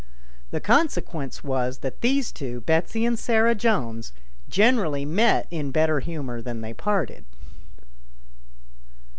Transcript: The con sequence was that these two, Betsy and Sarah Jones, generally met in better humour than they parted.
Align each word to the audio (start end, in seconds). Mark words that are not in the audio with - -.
The 0.49 0.59
con 0.59 0.89
sequence 0.89 1.43
was 1.43 1.77
that 1.85 2.01
these 2.01 2.31
two, 2.31 2.61
Betsy 2.61 3.05
and 3.05 3.19
Sarah 3.19 3.53
Jones, 3.53 4.13
generally 4.49 5.05
met 5.05 5.45
in 5.51 5.69
better 5.69 5.99
humour 5.99 6.41
than 6.41 6.61
they 6.61 6.73
parted. 6.73 7.23